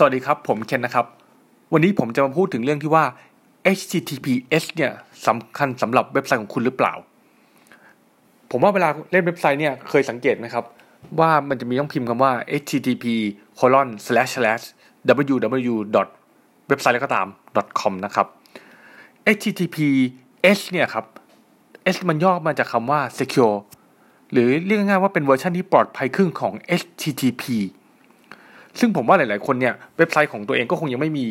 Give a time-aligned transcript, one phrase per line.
[0.00, 1.06] สวัสดีครับ ผมเคนนะครับ
[1.72, 3.04] วันนี้ผมจะมาพูดถึงเรื่องที่ว่า
[3.78, 4.92] HTTPS เนี่ย
[5.26, 6.92] สำคัญสำหรับเว็บไซต์ของคุณหรือเปล่า
[8.50, 10.64] ผมว่าเวลาเล่นเว็บไซต์เนี่ยเคยสังเกตไหมครับ
[11.20, 12.32] ว่ามันจะมีต้องพิมพ์คำว่า
[12.62, 13.04] http
[13.58, 14.64] colon slash slash
[15.34, 15.74] www
[16.68, 17.26] เว็บไซต์แล้วก็ตาม
[17.80, 18.26] com นะครับ
[19.36, 21.04] https เนี่ยครับ
[21.94, 23.56] s มันย่อมาจากคำว่า secure
[24.32, 27.44] หรือเรียกง่ายๆว่าเป็นเวอร์ชันที่ปลอดภัยครึ่งของ HTTP
[28.80, 31.26] ซึ่งผมว่าหลาย ๆ คนเนี่ยเว็บไซต์ของตัวเองก็คงยังไม่มี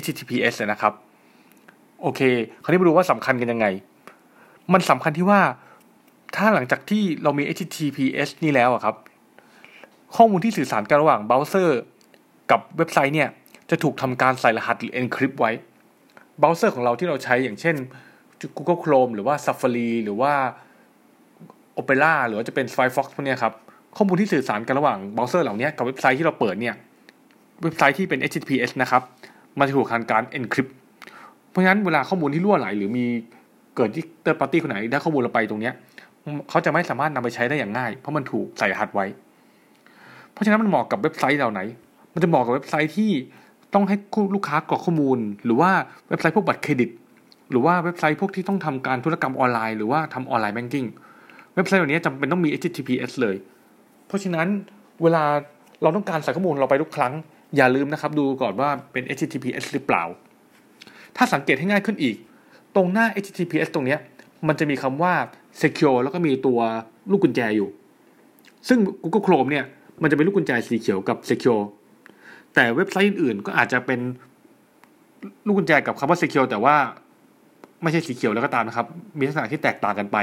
[0.00, 0.92] HTTPS เลยนะครับ
[2.02, 2.20] โอเค
[2.62, 3.66] คราวนี้มาดูว่าสำคัญกันยังไง
[4.72, 5.40] มันสำคัญที่ว่า
[6.36, 8.96] ถ้าหลังจากที่เรามี HTTPS นี่แล้วอะครับ
[10.16, 11.80] ข้อมูลที่สื่อสารกันระหว่างเบราว์เซอร์
[12.50, 13.28] กับเว็บไซต์เนี่ย
[13.70, 15.52] จะถูกทำการใส่รหัสหรือ encrypt ไว้
[16.38, 17.76] เบราว์เซอร์ของเราที่เราใช้อย่างเช่น
[18.56, 20.32] Google Chrome หรือว่า Safari หรือว่า
[21.78, 23.54] Opera หรือว่าจะเป็น Firefox พวกนี้ครับ
[23.96, 26.74] ข้อมูลที่สื่อสารกันระหว่างเบราว์เซอร์เหล่านี้กับเว็บไซต์ที่เราเปิดเนี่ย
[27.62, 29.02] เว็บไซต์ที่เป็น HTTPS นะครับ
[29.58, 30.72] มันจะถูกทำการ encrypt
[31.50, 33.04] เพราะฉะนั้นเวลาข้อมูลที่รั่วไหล หรือมี
[33.76, 35.74] เกิดที่ third party คนไหนได้ข้อมูลเราไปตรงเนี้ย
[36.50, 39.06] เขาจะไม่สามารถนำไปใช้ได้อย่างง่าย เพราะมันถูกใส่รหัสไว้
[40.32, 41.60] เพราะฉะนั้นมันเหมาะกับเว็บไซต์เหล่าไหน
[42.12, 43.10] มันจะเหมาะกับเว็บไซต์ที่
[43.74, 43.96] ต้องให้
[44.34, 45.70] ลูกค้ากรอกข้อมูล หรือว่า
[46.08, 46.90] เว็บไซต์พวกบัตรเครดิต
[47.50, 50.86] หรือว่าเว็บไซต์พวกที่ต้องทำการธุรกรรมออนไลน์ หรือว่าทำ online banking
[51.54, 53.36] เว็บไซต์เหล่านี้จำเป็นต้องมี HTTPS เลย
[54.10, 54.48] เพราะฉะนั้น
[55.02, 55.24] เวลา
[55.82, 57.12] เราต้องการใส่ข้อมูลเราไปทุกครั้ง
[57.56, 60.04] อย่าลืมนะครับดูก่อนว่าเป็น HTTPS หรือเปล่า
[61.16, 62.16] ถ้าสังเกตให้ง่ายขึ้นอีก
[62.76, 63.96] ตรงหน้า HTTPS ตรงนี้
[64.48, 65.14] มันจะมีคำว่า
[65.62, 66.60] secure แล้วก็มีตัว
[67.10, 67.68] ลูกกุญแจอยู่
[68.68, 69.64] ซึ่ง Google Chrome เนี่ย
[70.02, 71.64] มันจะเป็นลูกกุญแจสีเขียวกับ secure
[72.54, 74.00] แต่เว็บไซต์อื่นๆ ก็อาจจะเป็น
[75.46, 76.76] ลูกกุญแจกับคำว่า secure แต่ว่า
[77.82, 78.86] ไม่ใช่สีเขียวแล้วก็ตามนะครับ
[79.18, 80.18] มีลักษณะที่แตกต่างกันไป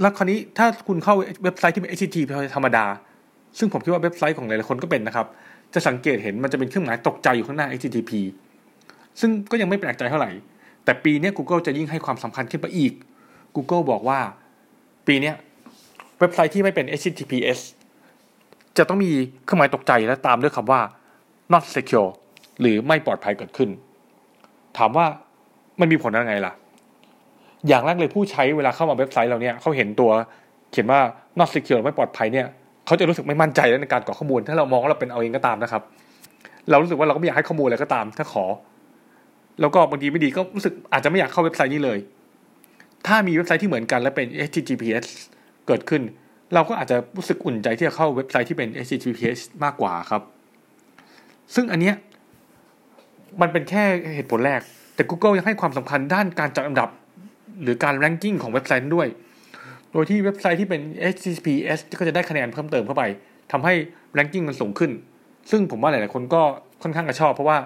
[0.00, 2.86] แล้วคราวนี้ถ้าคุณเข้าเว็บไซต์ที่เป็น HTTP ธรรมดา
[3.58, 5.26] ซึ่งผมคิดว่าเว็บไซต์ของหลายๆคนก็เป็นนะครับ
[5.74, 8.12] จะสังเกตเห็นมันจะเป็นเครื่องหมายตกใจอยู่ข้างหน้า HTTP
[9.20, 10.30] ซึ่งก็ยังไม่แปลกใจเท่าไหร่
[10.84, 12.92] แต่ปีนี้ Google จะยิ่งให้ความสำคัญขึ้นไปอีก
[13.56, 14.20] Google บอกว่า
[15.06, 15.32] ปีนี้
[16.20, 17.58] เว็บไซต์ที่ไม่เป็น HTTPS
[18.78, 19.12] จะต้องมี
[19.44, 20.80] เครื่องหมายตกใจและตามด้วยคำว่า
[21.52, 22.10] not secure
[22.60, 23.70] หรือไม่ปลอดภัยเกิดขึ้น
[24.78, 25.06] ถามว่า
[25.80, 26.52] มันมีผลยังไงล่ะ
[27.68, 30.10] อย่างแรกเลยผู้ใช้เวลาเข้ามาเว็บไซต์เราเนี่ยเขาเห็นตัว
[30.70, 31.00] เขียนว่า
[31.38, 32.46] not secure ไม่ปลอดภัยเนี่ย
[32.86, 35.82] เขาจะรู้สึกไม่มั่นใจในการกรอกข้อมูล ถ้าเรามองว่าเราเป็นเอาเองก็ตามนะครับ
[36.70, 38.44] เรารู้สึกว่าเราก็ไม่อยากให้ข้อมูลอะไรก็ตาม ถ้าขอ
[39.60, 41.98] แล้วก็บางทีไม่ดีก็รู้สึกอาจจะไม่อยากเข้าเว็บไซต์นี้เลย
[43.06, 45.04] ถ้ามีเว็บไซต์ที่เหมือนกันและเป็น HTTPS
[45.66, 46.02] เกิดขึ้น
[46.54, 50.22] เราก็อาจจะรู้สึกอุ่นใจที่จะเข้าเว็บไซต์ที่เป็น HTTPS มากกว่าครับ
[51.54, 51.94] ซึ่งอันเนี้ย
[53.40, 53.84] มันเป็นแค่
[54.14, 54.60] เหตุผลแรก
[54.94, 56.88] แต่ Google ยังให้ความสำคัญด้านการจัดอันดับ
[57.62, 59.08] หรือการ ranking ของเว็บไซต์ด้วย
[59.92, 60.80] โดยที่เว็บไซต์ที่เป็น
[61.12, 63.04] HTTPS ก็จะได้คะแนนเพิ่มเติมเข้าไป
[63.52, 63.74] ทำให้
[64.18, 64.90] ranking มันสูงขึ้น
[65.50, 66.42] ซึ่งผมว่าหลาย ๆ คนก็
[66.82, 67.58] ค่อนข้างจะชอบ เพราะว่า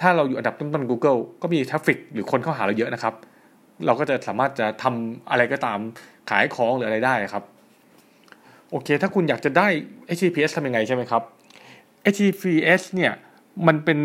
[0.00, 3.14] ถ้าเราอยู่อันดับต้น ๆ Google ก็มีทราฟฟิกหรือคนเข้าหาเราเยอะนะครับ
[3.86, 5.78] เราก็จะสามารถจะทำอะไรก็ตาม
[6.30, 7.44] ขายของหรืออะไรได้ครับ
[8.70, 9.68] โอเค ถ้าคุณอยากจะได้
[10.16, 11.22] HTTPS ทำยังไงใช่ไหมครับ
[12.12, 13.12] HTTPS เนี่ย
[13.66, 13.98] มันเป็น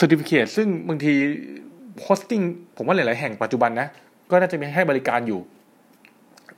[0.00, 1.12] Certificate ซึ่งบางที
[2.06, 2.44] hosting
[2.76, 3.88] ผมว่าหลาย ๆ แห่งปัจจุบันนะ
[4.30, 5.40] ก็น่าจะมีให้บริการอยู่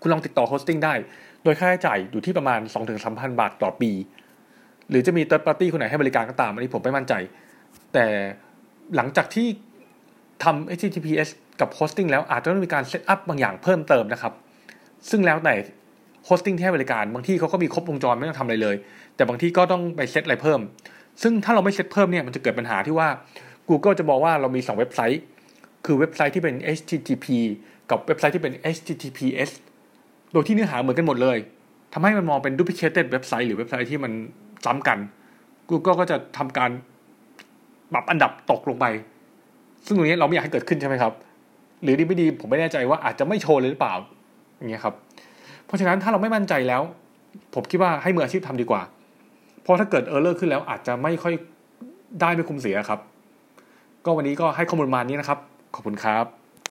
[0.00, 0.94] คุณลองติดต่อ hosting ได้
[1.44, 2.60] โดยค่าใช้จ่ายอยู่ที่ประมาณ
[3.00, 3.90] 2-3,000 บาทต่อปี
[4.90, 7.14] หรือจะมี third party คนไหนให้บริการก็ตาม อันนี้ผมไม่มั่นใจ
[7.92, 8.06] แต่
[8.96, 9.46] หลังจากที่
[10.44, 11.28] ทำ HTTPS
[11.60, 14.32] กับ hosting แล้วอาจจะต้องมีการ set up บางอย่างเพิ่มเติมนะครับ
[15.10, 15.54] ซึ่งแล้วแต่
[16.28, 18.76] hosting ที่ให้บริการ บางที่เขาก็มีครบวงจรไม่ต้องทำอะไรเลย
[19.16, 20.60] แต่บางที่ก็ต้องไปเซตอะไรเพิ่ม
[21.22, 23.08] ซึ่งถ้าเราไม่เซตเพิ่มเนี่ยมันจะเกิดปัญหาที่ว่า
[23.68, 25.22] Google จะบอกว่าเรามี 2 เว็บไซต์
[25.86, 27.26] คือเว็บไซต์ที่เป็น HTTP
[27.90, 29.50] กับเว็บไซต์ที่เป็น HTTPS
[30.32, 31.38] โดยที่เนื้อหาเหมือนกันหมดเลย
[31.92, 34.12] ทำให้มันมองเป็น duplicated เว็บไซต์หรือเว็บไซต์ที่มัน
[34.64, 34.98] ซ้ำกัน
[35.70, 36.70] Google ก็จะทำการ
[37.92, 38.86] ปรับอันดับตกลงไป
[39.84, 41.12] ซึ่งตรงนี้เราไม่อยากให้เกิดขึ้นใช่ไหมครับ
[41.82, 43.94] หรือดีไม่ดีผมไม่แน่ใจว่าอาจจะไม่โชว์เลยหรือเปล่า
[44.56, 44.94] อย่างเงี้ยครับ
[45.66, 46.82] เพราะฉะนั้นถ้าเราไม่มั่นใจแล้ว
[47.54, 48.82] ผมคิดว่าให้มืออาชีพทำดีกว่า
[49.62, 51.34] เพราะถ้าเกิด error ขึ้นแล้วอาจจะไม่ค่อย
[52.20, 53.00] ได้ไม่คุ้มเสียครับ
[54.04, 55.38] ก็วันนี้ก็ให้ข้อมูลมานี้นะครับ
[55.76, 56.45] ขอบคุณครับ